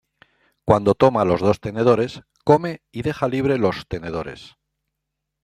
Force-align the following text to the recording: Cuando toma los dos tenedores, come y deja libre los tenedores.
Cuando 0.65 0.95
toma 0.95 1.25
los 1.25 1.41
dos 1.41 1.59
tenedores, 1.59 2.23
come 2.43 2.81
y 2.91 3.03
deja 3.03 3.27
libre 3.27 3.59
los 3.59 3.85
tenedores. 3.87 4.55